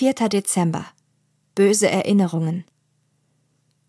[0.00, 0.14] 4.
[0.30, 0.86] Dezember.
[1.54, 2.64] Böse Erinnerungen.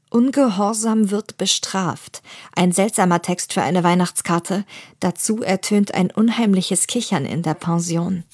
[0.09, 2.21] Ungehorsam wird bestraft.
[2.53, 4.65] Ein seltsamer Text für eine Weihnachtskarte.
[4.99, 8.25] Dazu ertönt ein unheimliches Kichern in der Pension.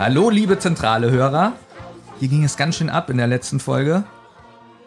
[0.00, 1.52] Hallo, liebe zentrale Hörer.
[2.20, 4.04] Hier ging es ganz schön ab in der letzten Folge.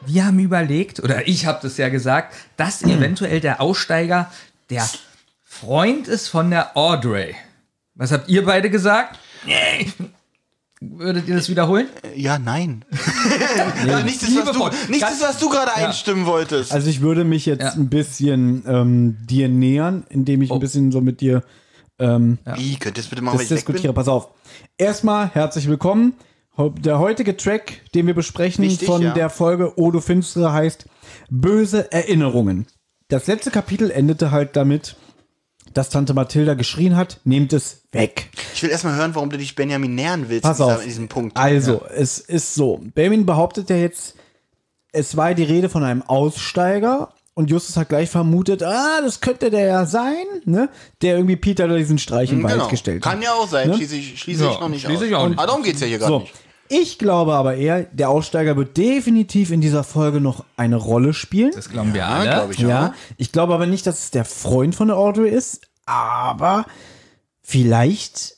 [0.08, 4.32] Wir haben überlegt, oder ich habe das ja gesagt, dass eventuell der Aussteiger
[4.72, 4.90] der
[5.44, 7.36] Freund ist von der Audrey.
[7.94, 9.20] Was habt ihr beide gesagt?
[9.46, 9.92] Nee.
[10.82, 11.90] Würdet ihr das wiederholen?
[12.16, 12.84] Ja, nein.
[13.86, 14.72] ja, nicht das, was du, Liebevoll.
[14.90, 15.86] nicht das, was du gerade Ja.
[15.90, 16.72] einstimmen wolltest.
[16.74, 17.74] Also ich würde mich jetzt Ja.
[17.74, 20.56] ein bisschen ähm, dir nähern, indem ich Oh.
[20.56, 21.44] ein bisschen so mit dir
[22.04, 23.94] ähm, Wie, könnt ihr das bitte mal, das wenn ich diskutiere.
[23.94, 24.30] Pass auf.
[24.78, 26.14] Erstmal herzlich willkommen.
[26.58, 29.14] Der heutige Track, den wir besprechen Wichtig, von ja.
[29.14, 30.86] der Folge Odo Finstere heißt
[31.30, 32.68] Böse Erinnerungen.
[33.08, 34.96] Das letzte Kapitel endete halt damit,
[35.74, 38.30] dass Tante Mathilda geschrien hat, nehmt es weg.
[38.54, 40.82] Ich will erstmal hören, warum du dich Benjamin nähern willst Pass auf.
[40.82, 41.38] in diesem Punkt.
[41.38, 42.82] Also, es ist so.
[42.94, 44.16] Benjamin behauptet ja jetzt,
[44.92, 49.50] es war die Rede von einem Aussteiger und Justus hat gleich vermutet, ah, das könnte
[49.50, 50.70] der ja sein, ne?
[51.02, 52.68] Der irgendwie Peter da diesen Streich im Wald genau.
[52.68, 53.12] gestellt hat.
[53.14, 53.76] Kann ja auch sein, Ne?
[53.76, 55.10] schließe ich, schließe Ja, ich noch nicht schließe aus.
[55.10, 56.20] ich auch nicht Aber darum geht es ja hier gerade So.
[56.20, 56.34] nicht.
[56.70, 61.52] Ich glaube aber eher, der Aussteiger wird definitiv in dieser Folge noch eine Rolle spielen.
[61.54, 62.30] Das glauben wir Ja, alle.
[62.30, 62.92] glaube ich Ja, auch.
[63.18, 66.66] ich glaube aber nicht, dass es der Freund von der Audrey ist, aber
[67.42, 68.38] vielleicht.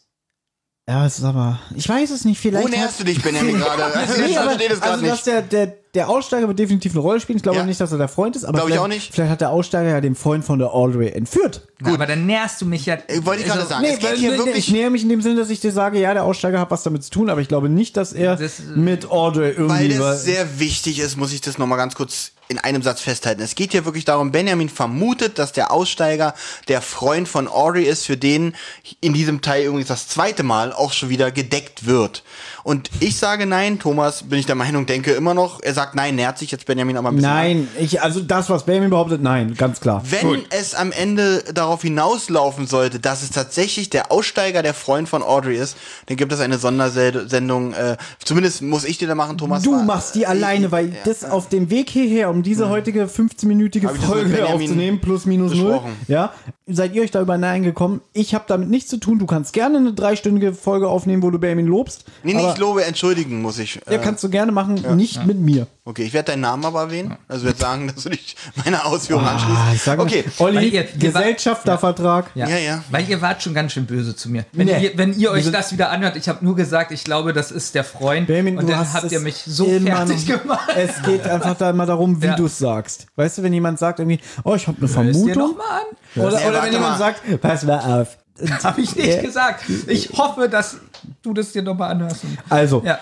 [0.88, 1.59] Ja, es ist aber.
[1.75, 2.66] Ich weiß es nicht, vielleicht.
[2.66, 3.84] Wo näherst du dich, Benjamin, gerade?
[3.86, 5.28] Also, Nee, aber, verstehe das gerade also, dass nicht.
[5.28, 7.38] der, der, der Aussteiger wird definitiv eine Rolle spielen.
[7.38, 7.66] Ich glaube Ja.
[7.66, 8.44] nicht, dass er der Freund ist.
[8.44, 9.13] Aber Glaube ich vielleicht- auch nicht.
[9.13, 11.67] Vielleicht hat der Aussteiger ja den Freund von der Audrey entführt.
[11.83, 12.97] Gut, aber dann näherst du mich ja.
[13.07, 14.57] Ich wollte ich gerade Also, sagen, es geht weil- hier wirklich...
[14.57, 16.83] ich nähere mich in dem Sinne, dass ich dir sage, ja, der Aussteiger hat was
[16.83, 19.97] damit zu tun, aber ich glaube nicht, dass er Das- mit Audrey Weil irgendwie.
[19.97, 23.41] das sehr wichtig ist, muss ich das nochmal ganz kurz in einem Satz festhalten.
[23.41, 26.33] Es geht hier wirklich darum, Benjamin vermutet, dass der Aussteiger
[26.67, 28.56] der Freund von Audrey ist, für den
[29.01, 32.23] in diesem Teil übrigens das zweite Mal auch schon wieder gedeckt wird.
[32.63, 36.16] Und ich sage nein, Thomas, bin ich der Meinung, denke immer noch, er sagt nein,
[36.16, 39.56] nähert sich jetzt Benjamin aber ein bisschen nein, ich, also das, was Benjamin behauptet, nein,
[39.56, 40.01] ganz klar.
[40.09, 45.22] Wenn es am Ende darauf hinauslaufen sollte, dass es tatsächlich der Aussteiger der Freund von
[45.23, 45.77] Audrey ist,
[46.07, 47.73] dann gibt es eine Sondersendung.
[47.73, 49.63] Äh, zumindest muss ich die da machen, Thomas.
[49.63, 53.85] Du war- machst die alleine, weil das auf dem Weg hierher, um diese heutige 15-minütige
[53.88, 56.34] Hab ich das mit Folge aufzunehmen, plus minus null, ja,
[56.68, 58.01] seid ihr euch da über Nein gekommen?
[58.13, 59.19] Ich habe damit nichts zu tun.
[59.19, 62.06] Du kannst gerne eine dreistündige Folge aufnehmen, wo du Benjamin lobst.
[62.24, 63.79] Nee, nicht Lobe, entschuldigen muss ich.
[63.90, 65.68] Ja, kannst du gerne machen, nicht mit mir.
[65.85, 67.16] okay, ich werde deinen Namen aber erwähnen.
[67.28, 69.75] Also werde sagen, dass du dich meiner Ausführung Ah, anschließt.
[69.75, 72.31] ich sage okay, Olli, ihr- ihr Gesellschaftervertrag.
[72.35, 72.47] Ja.
[72.47, 72.84] Ja, ja.
[72.91, 74.45] Weil ihr wart schon ganz schön böse zu mir.
[74.51, 74.84] Wenn, Nee.
[74.84, 77.75] ihr, wenn ihr euch das wieder anhört, ich habe nur gesagt, ich glaube, das ist
[77.75, 78.28] der Freund.
[78.28, 80.69] Benjamin, und du dann hast habt es ihr mich so fertig gemacht.
[80.75, 82.36] Es geht einfach da immer darum, wie Ja.
[82.36, 83.08] du es sagst.
[83.16, 85.50] Weißt du, wenn jemand sagt irgendwie, oh, ich habe eine Hörst dir Vermutung.
[85.52, 85.84] noch mal an?
[86.24, 86.97] Oder, Nee, oder warte wenn jemand mal.
[86.97, 88.18] sagt, pass mal auf.
[88.63, 89.63] Habe ich nicht gesagt.
[89.88, 90.78] Ich hoffe, dass
[91.22, 92.22] du das dir nochmal anhörst.
[92.50, 93.00] Also, Ja.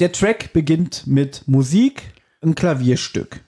[0.00, 2.02] der Track beginnt mit Musik,
[2.42, 3.40] ein Klavierstück.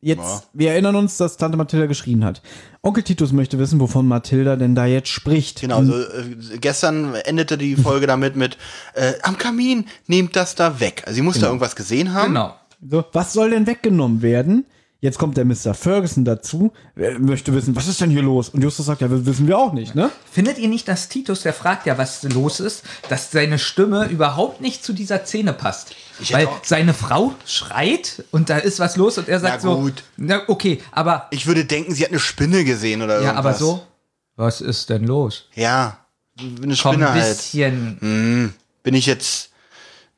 [0.00, 0.42] Jetzt, Ja.
[0.52, 2.40] wir erinnern uns, dass Tante Mathilda geschrien hat.
[2.82, 5.60] Onkel Titus möchte wissen, wovon Mathilda denn da jetzt spricht.
[5.60, 8.56] Genau, also äh, gestern endete die Folge damit mit
[8.94, 11.02] äh, am Kamin, nehmt das da weg.
[11.04, 12.28] Also sie muss da irgendwas gesehen haben.
[12.28, 12.54] Genau.
[12.80, 14.66] So, was soll denn weggenommen werden?
[15.00, 15.74] Jetzt kommt der Mr.
[15.74, 18.48] Ferguson dazu, er möchte wissen, was ist denn hier los?
[18.48, 20.10] Und Justus sagt, ja, das wissen wir auch nicht, ne?
[20.28, 24.60] Findet ihr nicht, dass Titus, der fragt ja, was los ist, dass seine Stimme überhaupt
[24.60, 25.94] nicht zu dieser Szene passt?
[26.32, 30.02] Weil seine Frau schreit und da ist was los und er sagt Na so, gut.
[30.16, 33.58] na okay, aber Ich würde denken, sie hat eine Spinne gesehen oder ja, aber irgendwas.
[33.60, 33.86] so,
[34.34, 35.44] was ist denn los?
[35.54, 35.98] Ja,
[36.40, 37.36] eine Komm Spinne ein halt.
[37.36, 38.52] bisschen,
[38.82, 39.50] Bin ich jetzt,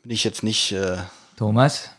[0.02, 0.72] bin ich jetzt nicht.
[0.72, 0.96] Äh,
[1.36, 1.90] Thomas.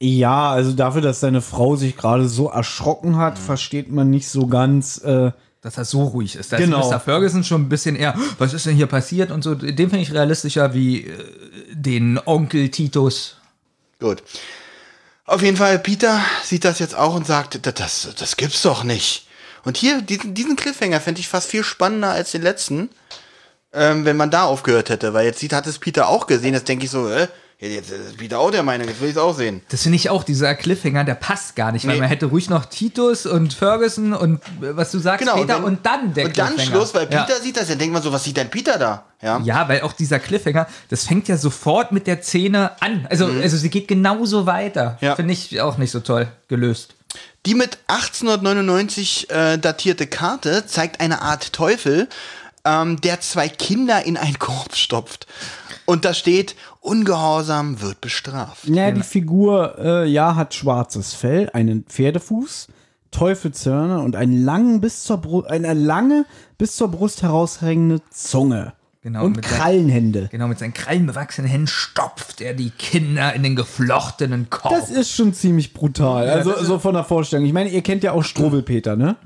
[0.00, 4.46] Ja, also dafür, dass seine Frau sich gerade so erschrocken hat, versteht man nicht so
[4.46, 6.52] ganz, äh, dass er so ruhig ist.
[6.52, 6.80] Da Genau.
[6.80, 7.00] ist Mr.
[7.00, 9.56] Ferguson schon ein bisschen eher, was ist denn hier passiert und so.
[9.56, 11.24] Den finde ich realistischer wie äh,
[11.72, 13.38] den Onkel Titus.
[13.98, 14.22] Gut.
[15.24, 18.84] Auf jeden Fall, Peter sieht das jetzt auch und sagt, "Das- das, das gibt's doch
[18.84, 19.26] nicht.
[19.64, 22.88] Und hier, diesen, diesen Cliffhanger fände ich fast viel spannender als den letzten,
[23.72, 25.12] ähm, wenn man da aufgehört hätte.
[25.12, 26.54] Weil jetzt sieht, hat es Peter auch gesehen.
[26.54, 27.26] Jetzt denke ich so, äh,
[27.58, 29.62] jetzt ist Peter auch der Meinung, jetzt will ich es auch sehen.
[29.70, 32.00] Das finde ich auch, dieser Cliffhanger, der passt gar nicht, weil Nee.
[32.00, 35.84] man hätte ruhig noch Titus und Ferguson und äh, was du sagst, Peter wenn- und
[35.84, 36.70] dann der Und dann Cliffhanger.
[36.70, 37.24] Schluss, weil Ja.
[37.24, 39.04] Peter sieht das, dann denkt man so, was sieht denn Peter da?
[39.20, 39.40] Ja.
[39.42, 43.06] Ja, weil auch dieser Cliffhanger, das fängt ja sofort mit der Szene an.
[43.10, 44.96] Also, also sie geht genauso weiter.
[45.00, 45.06] Mhm.
[45.06, 45.16] Ja.
[45.16, 46.94] Finde ich auch nicht so toll gelöst.
[47.46, 52.08] Die mit 1899 äh, datierte Karte zeigt eine Art Teufel,
[52.64, 55.26] ähm, der zwei Kinder in einen Korb stopft.
[55.88, 58.68] Und da steht, Ungehorsam wird bestraft.
[58.68, 62.66] Ja, die Figur, äh, ja, hat schwarzes Fell, einen Pferdefuß,
[63.10, 66.26] Teufelshörner und einen langen bis zur Bru eine lange
[66.58, 68.74] bis zur Brust heraushängende Zunge.
[69.00, 70.28] Genau, Und Krallenhände.
[70.30, 74.74] Genau, mit seinen krallenbewachsenen Händen stopft er die Kinder in den geflochtenen Korb.
[74.74, 76.28] Das ist schon ziemlich brutal.
[76.28, 77.46] Also so von der Vorstellung.
[77.46, 79.16] Ich meine, ihr kennt ja auch Strobelpeter, ne?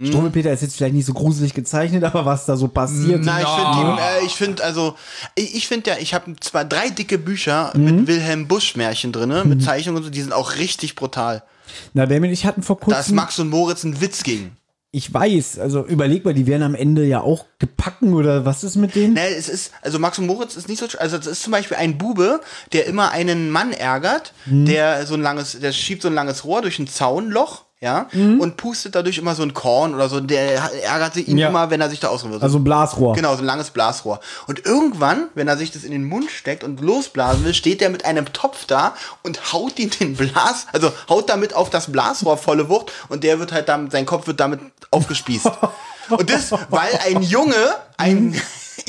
[0.00, 0.32] Mhm.
[0.34, 3.22] Ist jetzt vielleicht nicht so gruselig gezeichnet, aber was da so passiert.
[3.22, 3.72] Nein, ich Ja.
[3.74, 4.94] finde, äh, ich finde, also,
[5.34, 7.84] ich, ich finde ja, ich habe zwar drei dicke Bücher Mhm.
[7.84, 11.42] mit Wilhelm Busch Märchen drinne, mit Zeichnungen und so, die sind auch richtig brutal.
[11.92, 13.14] Na, Benjamin, ich hatten vor kurzem.
[13.14, 14.56] Max und Moritz ein Witz gegen.
[14.92, 18.74] Ich weiß, also überleg mal, die werden am Ende ja auch gepacken oder was ist
[18.74, 19.14] mit denen?
[19.14, 21.76] Ne, es ist, also Max und Moritz ist nicht so, also es ist zum Beispiel
[21.76, 22.40] ein Bube,
[22.72, 24.64] der immer einen Mann ärgert, Mhm.
[24.66, 28.40] der so ein langes, der schiebt so ein langes Rohr durch ein Zaunloch, ja, Mhm.
[28.40, 31.48] und pustet dadurch immer so ein Korn oder so, der ärgert ihn Ja.
[31.48, 32.42] immer, wenn er sich da ausruhen will.
[32.42, 33.14] Also ein Blasrohr.
[33.14, 34.20] Genau, so ein langes Blasrohr.
[34.46, 37.88] Und irgendwann, wenn er sich das in den Mund steckt und losblasen will, steht er
[37.88, 42.36] mit einem Topf da und haut ihm den Blas, also haut damit auf das Blasrohr
[42.36, 44.60] volle Wucht und der wird halt dann, sein Kopf wird damit
[44.90, 45.46] aufgespießt.
[46.10, 47.54] und das, weil ein Junge,
[47.96, 48.38] ein,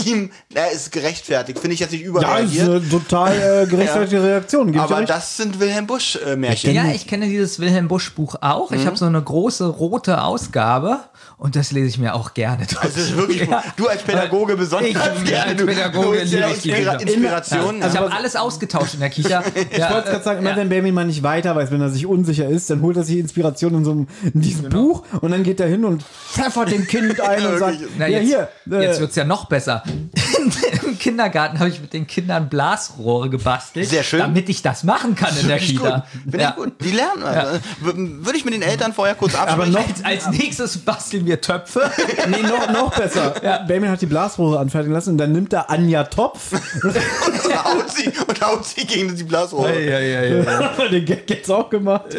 [0.05, 2.07] ihm, er ist gerechtfertigt, finde ich jetzt nicht Ja,
[2.37, 2.69] ist überreagiert.
[2.69, 4.71] eine total äh, gerechtfertigte Reaktion.
[4.71, 6.73] Dir aber das sind Wilhelm Busch äh, Märchen.
[6.73, 8.71] ja, ich kenne dieses Wilhelm Busch Buch auch.
[8.71, 8.77] Mhm.
[8.77, 10.99] Ich habe so eine große rote Ausgabe
[11.37, 12.81] und das lese ich mir auch gerne durch.
[12.81, 13.63] Das ist wirklich, Ja.
[13.77, 15.13] du als Pädagoge besonders Ich, ja,
[15.45, 15.51] gerne.
[15.51, 16.93] als Pädagoge du liebe ich Inspira.
[16.95, 17.77] Inspiration.
[17.79, 17.99] Ich ja.
[18.01, 19.43] habe alles ausgetauscht in der Kicher.
[19.71, 22.47] Ich wollte gerade sagen, immer wenn Benjamin mal nicht weiter weiß, wenn er sich unsicher
[22.47, 25.59] ist, dann holt er sich Inspiration in so einem, in diesem Buch und dann geht
[25.59, 28.99] er hin und pfeffert dem Kind ein und sagt, Na, ja jetzt, hier, äh, jetzt
[28.99, 29.80] wird's ja noch besser.
[30.85, 34.19] Im Kindergarten habe ich mit den Kindern Blasrohre gebastelt, Sehr schön.
[34.19, 35.95] damit ich das machen kann in der Finde ich Kita.
[35.99, 36.21] gut.
[36.23, 36.49] Finde Ja.
[36.49, 36.73] ich gut.
[36.83, 37.23] Die lernen.
[37.23, 37.59] Also.
[37.81, 37.93] W-
[38.25, 39.73] Würde ich mit den Eltern vorher kurz absprechen.
[39.73, 41.91] noch- Als, als nächstes basteln wir Töpfe.
[42.29, 43.31] nee, noch, noch besser.
[43.67, 46.51] Benjamin hat die Blasrohre anfertigen lassen und dann nimmt er Anja Topf,
[46.83, 49.79] und haut sie, und haut sie gegen die Blasrohre.
[49.81, 50.87] ja, ja, ja.
[50.89, 52.05] den Gag jetzt auch gemacht.
[52.11, 52.17] So,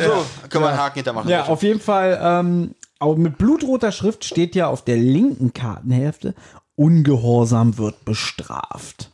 [0.48, 1.28] können wir einen Haken hintermachen.
[1.30, 6.34] Ja, auf jeden Fall, ähm, auch mit blutroter Schrift steht ja auf der linken Kartenhälfte,
[6.76, 9.10] Ungehorsam wird bestraft.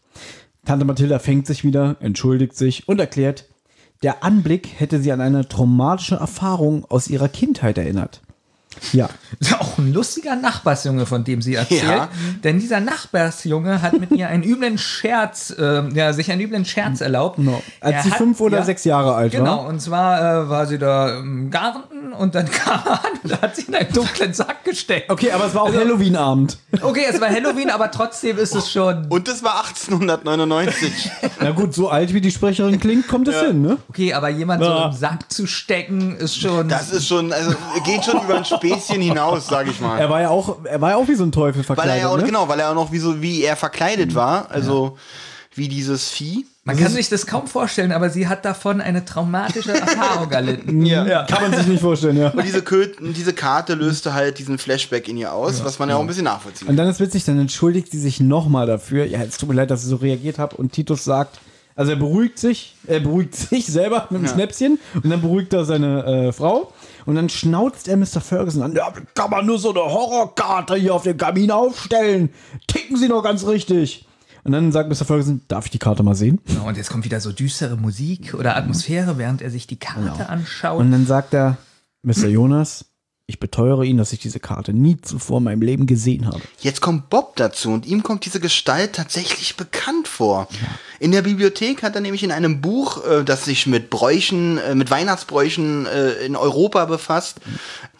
[0.64, 3.46] Tante Mathilda fängt sich wieder, entschuldigt sich und erklärt,
[4.02, 8.20] der Anblick hätte sie an eine traumatische Erfahrung aus ihrer Kindheit erinnert.
[8.92, 9.08] Ja,
[9.40, 11.82] Ist ja auch ein lustiger Nachbarsjunge, von dem sie erzählt.
[11.82, 12.08] Ja.
[12.44, 17.00] Denn dieser Nachbarsjunge hat mit ihr einen üblen Scherz, äh, ja, sich einen üblen Scherz
[17.00, 17.36] erlaubt.
[17.36, 17.62] genau.
[17.80, 19.66] Als Er sie hat- fünf oder ja, sechs Jahre alt Genau, war.
[19.66, 23.56] und zwar äh, war sie da im Garten und dann kam er an und hat
[23.56, 25.10] sie in einen dunklen Sack gesteckt.
[25.10, 26.58] Okay, aber es war auch Also- Halloween-Abend.
[26.80, 29.06] Okay, es war Halloween, aber trotzdem ist es schon.
[29.10, 31.10] Und das war 1899.
[31.40, 33.78] Na gut, so alt wie die Sprecherin klingt, kommt es hin, ne?
[33.88, 34.86] Okay, aber jemand so Ja.
[34.86, 36.68] im Sack zu stecken, ist schon.
[36.68, 39.98] Das ist schon, also geht schon über ein Späßchen hinaus, sag ich mal.
[39.98, 42.00] Er war ja auch, er war ja auch wie so ein Teufel Weil verkleidet, er
[42.02, 42.24] ja auch, ne?
[42.24, 44.50] genau, weil er auch noch wie so, wie er verkleidet war.
[44.50, 44.96] Also
[45.54, 46.46] wie dieses Vieh.
[46.62, 50.86] man kann sich das kaum vorstellen, aber sie hat davon eine traumatische Erfahrung erlitten.
[50.86, 51.24] Ja.
[51.24, 52.28] Kann man sich nicht vorstellen, ja.
[52.30, 55.96] Und diese, Kö diese Karte löste halt diesen Flashback in ihr aus, was man ja
[55.96, 56.84] auch ein bisschen nachvollziehen Und kann.
[56.84, 59.04] dann ist witzig, dann entschuldigt sie sich nochmal dafür.
[59.04, 60.54] Ja, es tut mir leid, dass ich so reagiert habe.
[60.56, 61.40] Und Titus sagt,
[61.78, 64.32] also er beruhigt sich, er beruhigt sich selber mit dem Ja.
[64.32, 66.72] Schnäpschen und dann beruhigt er seine äh, Frau.
[67.06, 68.20] Und dann schnauzt er Mr.
[68.20, 68.74] Ferguson an.
[68.74, 72.30] Ja, wie kann man nur so eine Horrorkarte hier auf den Kamin aufstellen?
[72.66, 74.06] Ticken Sie noch ganz richtig.
[74.44, 75.04] Und dann sagt Mr.
[75.06, 76.40] Ferguson, darf ich die Karte mal sehen?
[76.46, 80.28] Genau, Und jetzt kommt wieder so düstere Musik oder Atmosphäre, während er sich die Karte
[80.28, 80.80] anschaut.
[80.80, 81.56] Und dann sagt er,
[82.02, 82.26] Mr.
[82.26, 82.86] Jonas,
[83.26, 86.40] ich beteuere Ihnen, dass ich diese Karte nie zuvor in meinem Leben gesehen habe.
[86.60, 90.48] Jetzt kommt Bob dazu und ihm kommt diese Gestalt tatsächlich bekannt vor.
[91.00, 94.74] In der Bibliothek hat er nämlich in einem Buch, äh, das sich mit Bräuchen, äh,
[94.74, 97.38] mit Weihnachtsbräuchen äh, in Europa befasst,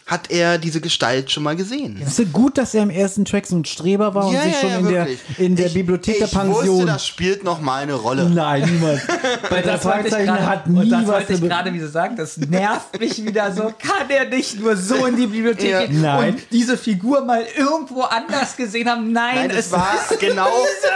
[0.09, 2.01] hat er diese Gestalt schon mal gesehen.
[2.05, 4.71] Es ist gut, dass er im ersten Track so ein Streber war und sich schon
[4.71, 6.79] in, der, in der ich, Bibliothek ich der Pension.
[6.79, 8.29] Wusste, das spielt noch mal eine Rolle.
[8.29, 9.03] Nein, niemals.
[9.51, 12.39] Bei der Das ich Fragezeichen hat und das was wollte ich gerade wieder sagen, das
[12.39, 13.65] nervt mich wieder so.
[13.65, 15.87] Kann er nicht nur so in die Bibliothek Ja.
[15.87, 16.35] gehen Nein.
[16.35, 19.13] und diese Figur mal irgendwo anders gesehen haben?
[19.13, 20.49] Nein, Nein, es war genau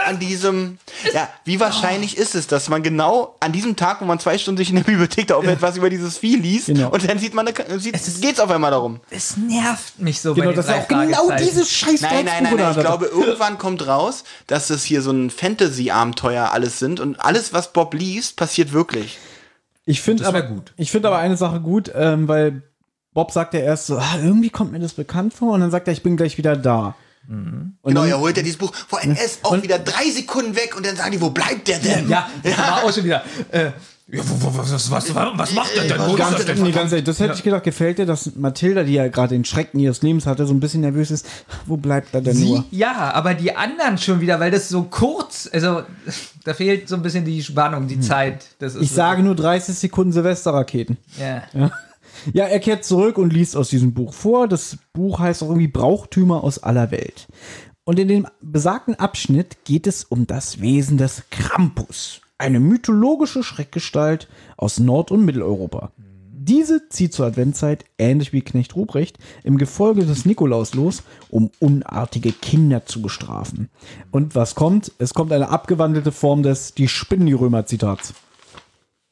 [0.07, 0.79] an diesem.
[1.13, 4.57] Ja, wie wahrscheinlich ist es, dass man genau an diesem Tag, wo man zwei Stunden
[4.57, 6.89] sich in der Bibliothek da aufhält, was über dieses Vieh liest Genau.
[6.89, 8.99] und dann sieht man, eine, sieht, geht's auf einmal darum.
[9.09, 12.71] Es nervt mich so Genau, das ist auch genau dieses scheiß Nein, nein, nein, nein.
[12.71, 17.53] Ich glaube, irgendwann kommt raus, dass es hier so ein Fantasy-Abenteuer alles sind und alles,
[17.53, 19.17] was Bob liest, passiert wirklich.
[19.85, 20.73] Ich finde Das aber, gut.
[20.77, 22.63] ich finde aber eine Sache gut, ähm, weil
[23.13, 25.87] Bob sagt ja erst so, ah, irgendwie kommt mir das bekannt vor und dann sagt
[25.87, 26.95] er, ich bin gleich wieder da.
[27.29, 28.73] Und genau, dann- er holt ja dieses Buch.
[28.73, 31.67] Vor allem er ist auch wieder drei Sekunden weg und dann sagen die, wo bleibt
[31.69, 32.09] der denn?
[32.09, 33.23] Ja, das war auch schon wieder.
[33.51, 33.71] Äh,
[34.11, 35.99] ja, was, was, was, was macht er denn?
[35.99, 36.61] Wo ist Ganz, das denn?
[36.63, 39.45] nee, ganz ehrlich, das hätte ich gedacht, gefällt dir, dass Mathilda, die ja gerade den
[39.45, 41.25] Schrecken ihres Lebens hatte, so ein bisschen nervös ist.
[41.65, 42.65] Wo bleibt er denn nur?
[42.69, 42.77] Sie?
[42.77, 45.83] Ja, aber die anderen schon wieder, weil das so kurz, also
[46.43, 48.45] da fehlt so ein bisschen die Spannung, die Zeit.
[48.59, 50.97] Das ist Ich so- sage nur 30 Sekunden Silvesterraketen.
[51.19, 51.71] Ja.
[52.33, 54.47] Ja, er kehrt zurück und liest aus diesem Buch vor.
[54.47, 57.27] Das Buch heißt auch irgendwie Brauchtümer aus aller Welt.
[57.85, 64.27] Und in dem besagten Abschnitt geht es um das Wesen des Krampus, eine mythologische Schreckgestalt
[64.57, 65.91] aus Nord- und Mitteleuropa.
[66.45, 72.33] Diese zieht zur Adventzeit, ähnlich wie Knecht Ruprecht, im Gefolge des Nikolaus los, um unartige
[72.33, 73.69] Kinder zu bestrafen.
[74.11, 74.91] Und was kommt?
[74.97, 78.13] Es kommt eine abgewandelte Form des Die spinnen die Römer-Zitats.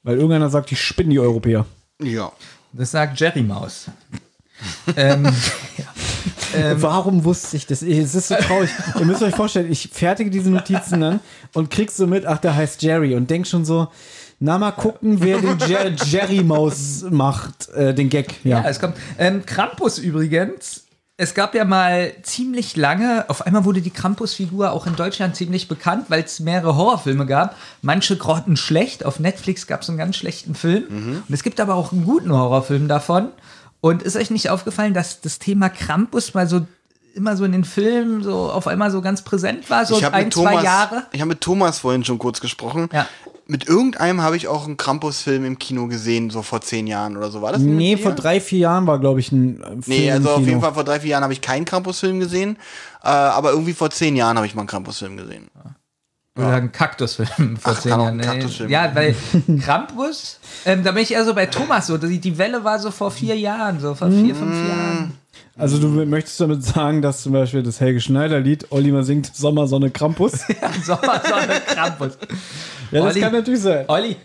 [0.03, 1.65] Weil irgendeiner sagt, die spinnen die Europäer.
[2.01, 2.33] Ja.
[2.73, 3.85] Das sagt Jerry Maus.
[4.97, 5.25] ähm,
[6.77, 7.81] Warum wusste ich das?
[7.81, 8.69] Es ist so traurig.
[8.99, 11.19] Ihr müsst euch vorstellen, ich fertige diese Notizen dann
[11.53, 13.87] und kriegst so mit, ach, der heißt Jerry und denk schon so,
[14.39, 18.43] na mal gucken, wer den Jer Jerry Maus macht, äh, den Gag.
[18.43, 18.69] ja, Ja.
[18.69, 18.95] es kommt.
[19.17, 20.85] Ähm, Krampus übrigens.
[21.17, 25.67] Es gab ja mal ziemlich lange, auf einmal wurde die Krampus-Figur auch in Deutschland ziemlich
[25.67, 27.55] bekannt, weil es mehrere Horrorfilme gab.
[27.83, 29.05] Manche grotten schlecht.
[29.05, 30.85] Auf Netflix gab es einen ganz schlechten Film.
[31.27, 33.27] Und es gibt aber auch einen guten Horrorfilm davon.
[33.81, 36.61] Und ist euch nicht aufgefallen, dass das Thema Krampus mal so
[37.13, 40.15] immer so in den Filmen so auf einmal so ganz präsent war, so Ich habe
[40.15, 41.03] ein, mit, zwei Thomas- Jahre?
[41.11, 42.87] ich hab mit Thomas vorhin schon kurz gesprochen.
[42.93, 43.05] Ja.
[43.47, 47.29] Mit irgendeinem habe ich auch einen Krampus-Film im Kino gesehen, so vor zehn Jahren oder
[47.29, 47.41] so.
[47.41, 47.61] War das?
[47.61, 50.47] Nee, vor drei, vier Jahren war, glaube ich, ein äh, Film Nee, im also auf
[50.47, 52.55] jeden Fall vor drei, vier Jahren habe ich keinen Krampus-Film gesehen.
[53.03, 55.49] Äh, aber irgendwie vor zehn Jahren habe ich mal einen Krampus-Film gesehen.
[56.37, 58.21] Oder ein Kaktusfilm vor Ach, zehn Jahren.
[58.21, 59.13] Kaktusfilm Ja, weil
[59.61, 61.97] Krampus, ähm, da bin ich eher so bei Thomas so.
[61.97, 64.69] Die, die Welle war so vor vier Jahren, so vor vier, fünf Mm.
[64.69, 65.17] Jahren.
[65.57, 70.31] Also du möchtest damit sagen, dass zum Beispiel das Helge Schneider-Lied Oliver singt Sommersonne Krampus?
[70.85, 72.17] Sommersonne Krampus.
[72.91, 73.19] Ja, das Olli.
[73.21, 73.85] kann natürlich sein.
[73.89, 74.15] Olli,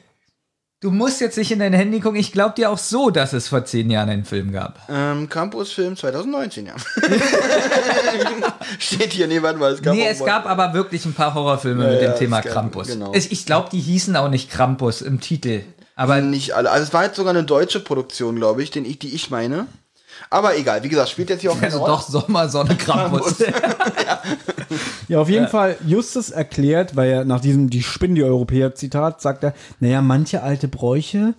[0.80, 2.18] du musst jetzt nicht in dein Handy gucken.
[2.18, 4.80] Ich glaube dir auch so, dass es vor zehn Jahren einen Film gab.
[4.88, 6.74] Ähm, Krampus-Film 2019, ja.
[8.78, 9.72] Steht hier, nee, warte mal.
[9.72, 12.44] Es gab nee, es gab aber wirklich ein paar Horrorfilme mit ja, dem Thema es
[12.44, 12.88] gab- Krampus.
[12.88, 13.12] genau.
[13.14, 15.62] Ich, ich glaube, die hießen auch nicht Krampus im Titel.
[15.98, 16.70] Aber Nicht alle.
[16.70, 19.66] Also es war jetzt sogar eine deutsche Produktion, glaube ich, den ich, die ich meine.
[20.30, 21.92] Aber egal, wie gesagt, spielt jetzt hier auch keine also Rolle.
[21.92, 23.36] doch Sommersonne Krampus.
[25.08, 29.20] Ja, auf jeden Fall, Justus erklärt, weil er nach diesem Die spinnen die Europäer Zitat
[29.20, 31.34] sagt er, naja, manche alte Bräuche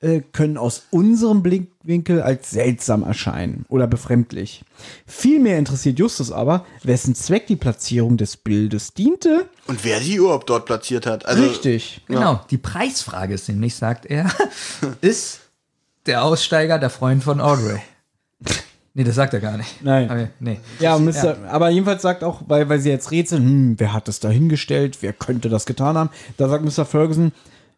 [0.00, 4.62] äh, können aus unserem Blickwinkel als seltsam erscheinen oder befremdlich.
[5.06, 9.46] Vielmehr interessiert Justus aber, wessen Zweck die Platzierung des Bildes diente.
[9.66, 11.26] Und wer sie überhaupt dort platziert hat.
[11.26, 12.02] Also, Richtig.
[12.06, 14.30] Genau, die Preisfrage ist nämlich, sagt er,
[15.00, 15.40] ist
[16.06, 17.80] der Aussteiger der Freund von Audrey?
[18.98, 19.80] Nee, das sagt er gar nicht.
[19.84, 20.10] Nein.
[20.10, 20.58] Aber, nee.
[20.80, 24.18] Ja, Mr., aber jedenfalls sagt auch, weil, weil sie jetzt rätseln, hm, wer hat das
[24.18, 26.84] da hingestellt, wer könnte das getan haben, da sagt Mr.
[26.84, 27.30] Ferguson,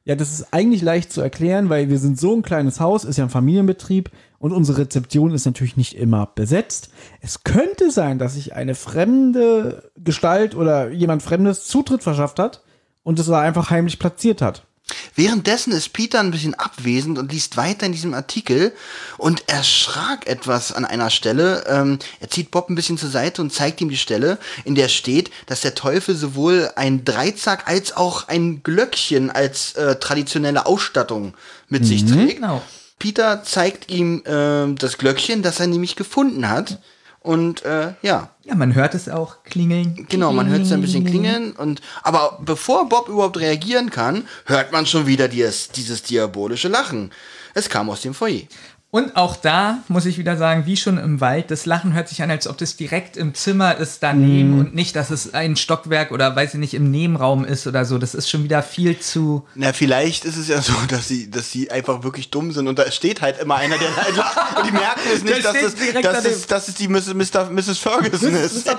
[0.07, 3.19] ja, das ist eigentlich leicht zu erklären, weil wir sind so ein kleines Haus, ist
[3.19, 6.89] ja ein Familienbetrieb und unsere Rezeption ist natürlich nicht immer besetzt.
[7.21, 12.63] Es könnte sein, dass sich eine fremde Gestalt oder jemand Fremdes Zutritt verschafft hat
[13.03, 14.67] und es da einfach heimlich platziert hat.
[15.15, 18.73] Währenddessen ist Peter ein bisschen abwesend und liest weiter in diesem Artikel
[19.19, 21.65] und erschrak etwas an einer Stelle.
[21.69, 24.89] Ähm, er zieht Bob ein bisschen zur Seite und zeigt ihm die Stelle, in der
[24.89, 31.35] steht, dass der Teufel sowohl ein Dreizack als auch ein Glöckchen als äh, traditionelle Ausstattung
[31.69, 32.37] mit sich trägt.
[32.37, 32.63] Genau.
[32.99, 36.79] Peter zeigt ihm ähm, das Glöckchen, das er nämlich gefunden hat.
[37.23, 40.07] Und äh, ja, Ja, man hört es auch klingeln.
[40.09, 44.73] Genau, man hört es ein bisschen klingeln und aber bevor Bob überhaupt reagieren kann, hört
[44.73, 47.13] man schon wieder dieses, dieses diabolische Lachen.
[47.53, 48.43] Es kam aus dem Foyer.
[48.93, 52.25] Und auch da muss ich wieder sagen, wie schon im Wald, das Lachen hört sich
[52.25, 56.11] an, als ob das direkt im Zimmer ist daneben und nicht, dass es ein Stockwerk
[56.11, 57.99] oder weiß ich nicht, im Nebenraum ist oder so.
[57.99, 59.47] Das ist schon wieder viel zu.
[59.55, 62.81] Na, vielleicht ist es ja so, dass sie, dass sie einfach wirklich dumm sind und
[62.81, 65.75] da steht halt immer einer, der halt lacht und die merken es nicht, dass es,
[66.03, 67.15] dass, es, dass es die Mrs.
[67.15, 67.49] Mr.
[67.49, 67.79] Mrs.
[67.79, 68.69] Ferguson ist.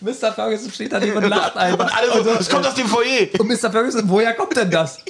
[0.00, 0.32] Mr.
[0.32, 1.96] Ferguson, steht daneben und lacht Und einfach.
[1.96, 3.28] alle so, es kommt aus dem Foyer.
[3.38, 3.70] Und Mr.
[3.70, 4.98] Ferguson, woher kommt denn das?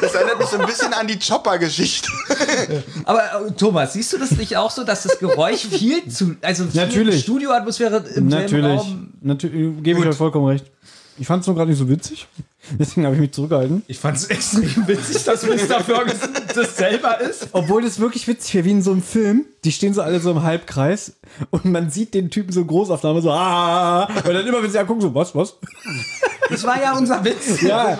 [0.00, 2.08] Das erinnert mich so ein bisschen an die Chopper-Geschichte.
[3.04, 6.64] Aber äh, Thomas, siehst du das nicht auch so, dass das Geräusch viel zu, also
[6.66, 7.22] viel Natürlich.
[7.22, 8.80] Studioatmosphäre im selben Natürlich.
[8.80, 9.12] Raum?
[9.20, 10.66] Natürlich, gebe ich euch vollkommen recht.
[11.18, 12.26] Ich fand es nur gerade nicht so witzig.
[12.78, 13.82] Deswegen habe ich mich zurückgehalten.
[13.88, 15.82] Ich fand es extrem witzig, dass Mr.
[15.82, 17.48] Ferguson das selber ist.
[17.52, 19.46] Obwohl das wirklich witzig wäre, wie in so einem Film.
[19.64, 21.14] Die stehen so alle so im Halbkreis
[21.50, 24.78] und man sieht den Typen so in Großaufnahme so, ah, und dann immer, wenn sie
[24.78, 25.56] angucken, so, was, was?
[26.48, 27.62] Das war ja unser Witz.
[27.70, 27.98] Ja.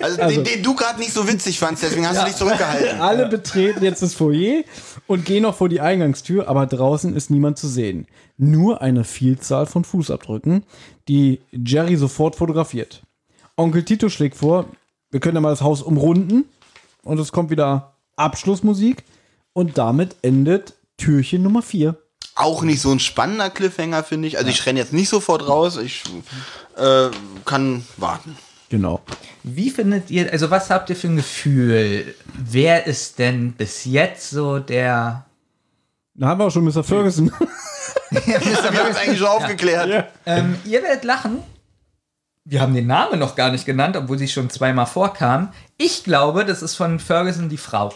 [0.00, 3.00] Also, den, den du gerade nicht so witzig fandst, deswegen hast du dich zurückgehalten.
[3.00, 4.62] Alle betreten jetzt das Foyer
[5.06, 8.06] und gehen noch vor die Eingangstür, aber draußen ist niemand zu sehen.
[8.38, 10.64] Nur eine Vielzahl von Fußabdrücken,
[11.08, 13.02] die Jerry sofort fotografiert.
[13.56, 14.66] Onkel Tito schlägt vor,
[15.10, 16.44] wir können ja mal das Haus umrunden
[17.02, 19.02] und es kommt wieder Abschlussmusik
[19.52, 21.96] und damit endet Türchen Nummer 4.
[22.36, 24.38] Auch nicht so ein spannender Cliffhanger, finde ich.
[24.38, 25.76] Also ich renne jetzt nicht sofort raus.
[25.76, 26.04] Ich
[26.76, 27.08] äh,
[27.44, 28.36] kann warten.
[28.68, 29.00] Genau.
[29.42, 32.14] Wie findet ihr, also was habt ihr für ein Gefühl?
[32.34, 35.26] Wer ist denn bis jetzt so der.
[36.14, 36.84] Da haben wir auch schon Mr.
[36.84, 37.32] Ferguson.
[38.10, 40.06] Wir haben es eigentlich schon aufgeklärt.
[40.26, 41.42] Ähm, ihr werdet lachen.
[42.44, 45.52] Wir haben den Namen noch gar nicht genannt, obwohl sie schon zweimal vorkam.
[45.76, 47.92] Ich glaube, das ist von Ferguson die Frau.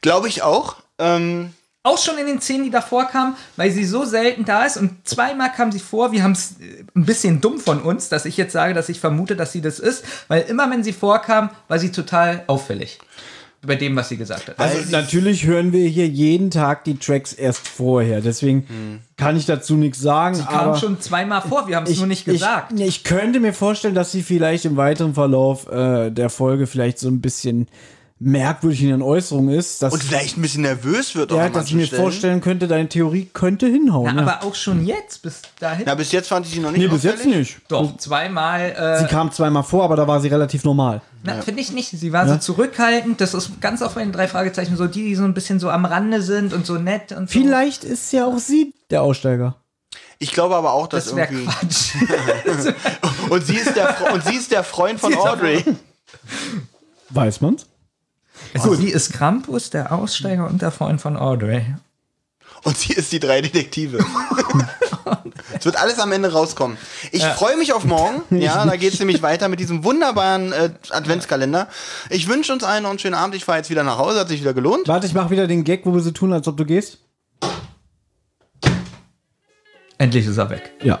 [0.00, 0.76] Glaube ich auch.
[0.98, 1.52] Ähm,
[1.84, 5.06] Auch schon in den Szenen, die davor kamen, weil sie so selten da ist und
[5.06, 6.10] zweimal kam sie vor.
[6.10, 9.36] Wir haben es ein bisschen dumm von uns, dass ich jetzt sage, dass ich vermute,
[9.36, 12.98] dass sie das ist, weil immer, wenn sie vorkam, war sie total auffällig.
[13.66, 14.58] Bei dem, was sie gesagt hat.
[14.58, 18.20] Also natürlich hören wir hier jeden Tag die Tracks erst vorher.
[18.20, 20.34] Deswegen kann ich dazu nichts sagen.
[20.36, 22.72] sie kam schon zweimal vor, wir haben es nur nicht gesagt.
[22.78, 26.98] Ich, ich könnte mir vorstellen, dass sie vielleicht im weiteren Verlauf äh, der Folge vielleicht
[26.98, 27.68] so ein bisschen
[28.18, 29.82] merkwürdig in ihren Äußerungen ist.
[29.82, 32.02] Dass, und vielleicht ein bisschen nervös wird auch ja, dass ich mir Stellen.
[32.02, 34.14] vorstellen könnte, deine Theorie könnte hinhauen.
[34.14, 34.28] Na, ja.
[34.28, 35.84] aber auch schon jetzt, bis dahin.
[35.86, 37.58] Na, bis jetzt fand ich sie noch nicht nee, bis jetzt nicht.
[37.68, 38.70] Doch, zweimal.
[38.70, 41.02] Äh, Sie kam zweimal vor, aber da war sie relativ normal.
[41.24, 41.90] Na, finde ich nicht.
[41.90, 43.20] Sie war so zurückhaltend.
[43.20, 45.68] Das ist ganz oft bei den drei Fragezeichen so, die, die so ein bisschen so
[45.68, 47.38] am Rande sind und so nett und so.
[47.38, 49.56] Vielleicht ist ja auch sie der Aussteiger.
[50.18, 51.52] Ich glaube aber auch, dass Das wäre irgendwie.
[51.52, 51.94] Quatsch.
[53.28, 55.64] Und sie, ist der, und sie ist der Freund von Audrey.
[57.10, 57.66] Weiß man's?
[58.54, 61.64] Also sie ist Krampus, der Aussteiger und der Freund von Audrey.
[62.64, 64.04] Und sie ist die drei Detektive.
[65.58, 66.76] Es wird alles am Ende rauskommen.
[67.12, 68.22] Ich freue mich auf morgen.
[68.36, 71.68] Ja, da geht es nämlich weiter mit diesem wunderbaren äh, Adventskalender.
[72.10, 73.34] Ich wünsche uns allen noch einen schönen Abend.
[73.34, 74.88] Ich fahre jetzt wieder nach Hause, hat sich wieder gelohnt.
[74.88, 76.98] Warte, ich mach wieder den Gag, wo wir so tun, als ob du gehst.
[79.98, 80.72] Endlich ist er weg.
[80.82, 81.00] Ja.